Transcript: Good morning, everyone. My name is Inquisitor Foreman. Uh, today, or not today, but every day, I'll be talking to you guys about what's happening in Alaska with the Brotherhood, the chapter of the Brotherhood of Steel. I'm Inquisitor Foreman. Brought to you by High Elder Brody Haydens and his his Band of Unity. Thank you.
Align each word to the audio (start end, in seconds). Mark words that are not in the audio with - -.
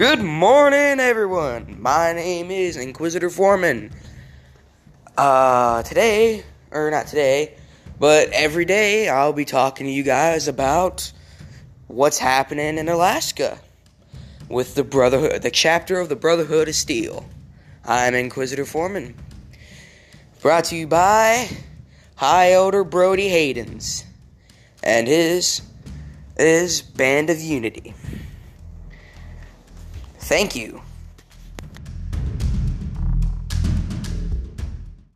Good 0.00 0.22
morning, 0.22 0.98
everyone. 0.98 1.76
My 1.78 2.14
name 2.14 2.50
is 2.50 2.78
Inquisitor 2.78 3.28
Foreman. 3.28 3.90
Uh, 5.14 5.82
today, 5.82 6.42
or 6.70 6.90
not 6.90 7.06
today, 7.06 7.58
but 7.98 8.30
every 8.30 8.64
day, 8.64 9.10
I'll 9.10 9.34
be 9.34 9.44
talking 9.44 9.86
to 9.86 9.92
you 9.92 10.02
guys 10.02 10.48
about 10.48 11.12
what's 11.86 12.16
happening 12.16 12.78
in 12.78 12.88
Alaska 12.88 13.58
with 14.48 14.74
the 14.74 14.84
Brotherhood, 14.84 15.42
the 15.42 15.50
chapter 15.50 16.00
of 16.00 16.08
the 16.08 16.16
Brotherhood 16.16 16.68
of 16.68 16.74
Steel. 16.74 17.26
I'm 17.84 18.14
Inquisitor 18.14 18.64
Foreman. 18.64 19.14
Brought 20.40 20.64
to 20.64 20.76
you 20.76 20.86
by 20.86 21.46
High 22.16 22.52
Elder 22.52 22.84
Brody 22.84 23.28
Haydens 23.28 24.04
and 24.82 25.06
his 25.06 25.60
his 26.38 26.80
Band 26.80 27.28
of 27.28 27.38
Unity. 27.38 27.92
Thank 30.30 30.54
you. 30.54 30.80